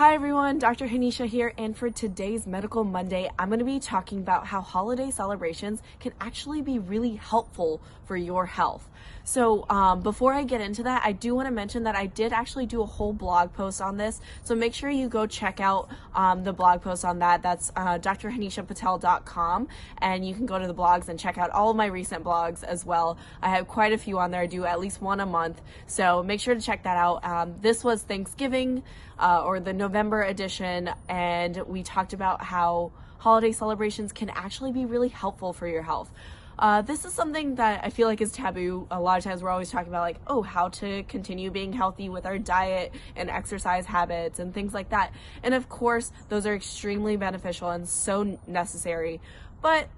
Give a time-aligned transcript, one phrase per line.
[0.00, 0.88] Hi everyone, Dr.
[0.88, 5.10] Hanisha here, and for today's Medical Monday, I'm going to be talking about how holiday
[5.10, 8.88] celebrations can actually be really helpful for your health.
[9.24, 12.32] So, um, before I get into that, I do want to mention that I did
[12.32, 15.90] actually do a whole blog post on this, so make sure you go check out
[16.14, 17.42] um, the blog post on that.
[17.42, 21.76] That's uh, drhanishapatel.com, and you can go to the blogs and check out all of
[21.76, 23.18] my recent blogs as well.
[23.42, 26.22] I have quite a few on there, I do at least one a month, so
[26.22, 27.22] make sure to check that out.
[27.22, 28.82] Um, this was Thanksgiving
[29.18, 29.89] uh, or the November
[30.22, 35.82] edition, and we talked about how holiday celebrations can actually be really helpful for your
[35.82, 36.10] health.
[36.58, 38.86] Uh, this is something that I feel like is taboo.
[38.90, 42.08] A lot of times we're always talking about, like, oh, how to continue being healthy
[42.10, 45.12] with our diet and exercise habits and things like that.
[45.42, 49.20] And of course, those are extremely beneficial and so necessary.
[49.62, 49.88] But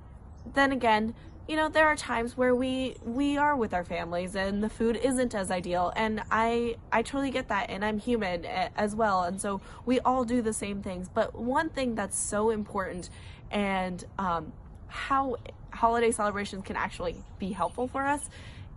[0.54, 1.14] then again,
[1.48, 4.96] you know there are times where we we are with our families and the food
[4.96, 5.92] isn't as ideal.
[5.96, 9.22] And i i totally get that and i'm human as well.
[9.24, 11.08] And so we all do the same things.
[11.08, 13.10] But one thing that's so important
[13.50, 14.52] and um,
[14.88, 15.36] how
[15.70, 18.28] holiday celebrations can actually be helpful for us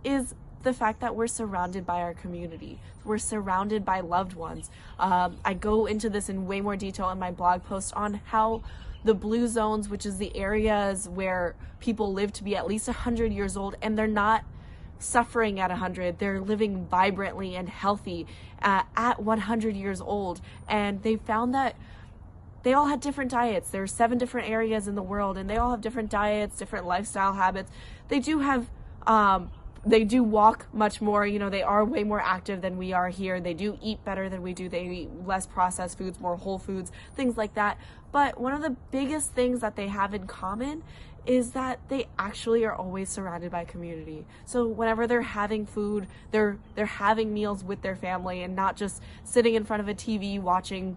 [0.04, 0.34] is
[0.66, 2.80] the fact that we're surrounded by our community.
[3.04, 4.68] We're surrounded by loved ones.
[4.98, 8.64] Um, I go into this in way more detail in my blog post on how
[9.04, 13.32] the blue zones, which is the areas where people live to be at least 100
[13.32, 14.42] years old and they're not
[14.98, 18.26] suffering at 100 they're living vibrantly and healthy
[18.62, 21.76] uh, at 100 years old and they found that
[22.62, 25.58] they all had different diets There are seven different areas in the world and they
[25.58, 27.70] all have different diets different lifestyle habits
[28.08, 28.70] they do have
[29.06, 29.50] um,
[29.86, 33.08] they do walk much more you know they are way more active than we are
[33.08, 36.58] here they do eat better than we do they eat less processed foods more whole
[36.58, 37.78] foods things like that
[38.12, 40.82] but one of the biggest things that they have in common
[41.26, 44.24] is that they actually are always surrounded by community.
[44.44, 49.02] So whenever they're having food, they're they're having meals with their family and not just
[49.24, 50.96] sitting in front of a TV watching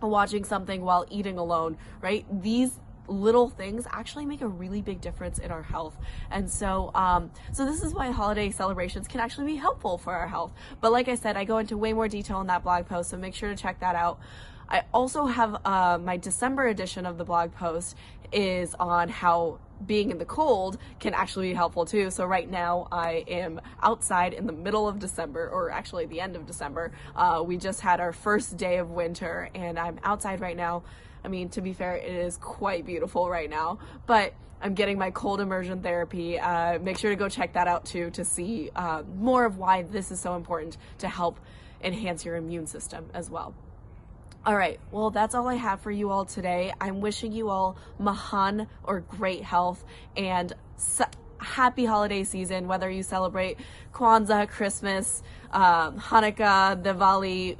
[0.00, 2.24] watching something while eating alone, right?
[2.42, 5.96] These little things actually make a really big difference in our health.
[6.30, 10.28] And so, um, so this is why holiday celebrations can actually be helpful for our
[10.28, 10.52] health.
[10.80, 13.16] But like I said, I go into way more detail in that blog post, so
[13.16, 14.20] make sure to check that out.
[14.68, 17.96] I also have uh, my December edition of the blog post
[18.32, 22.10] is on how being in the cold can actually be helpful too.
[22.10, 26.36] So right now I am outside in the middle of December, or actually the end
[26.36, 26.92] of December.
[27.14, 30.82] Uh, we just had our first day of winter, and I'm outside right now
[31.24, 35.10] I mean, to be fair, it is quite beautiful right now, but I'm getting my
[35.10, 36.38] cold immersion therapy.
[36.38, 39.82] Uh, make sure to go check that out too to see uh, more of why
[39.82, 41.38] this is so important to help
[41.82, 43.54] enhance your immune system as well.
[44.46, 46.72] All right, well, that's all I have for you all today.
[46.80, 49.84] I'm wishing you all Mahan or great health
[50.16, 50.52] and
[51.38, 53.58] happy holiday season, whether you celebrate
[53.92, 57.58] Kwanzaa, Christmas, um, Hanukkah, Diwali,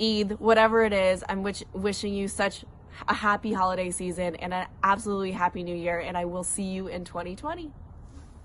[0.00, 1.24] Eid, whatever it is.
[1.28, 2.64] I'm wish- wishing you such
[3.06, 6.00] a happy holiday season and an absolutely happy new year.
[6.00, 7.70] And I will see you in 2020.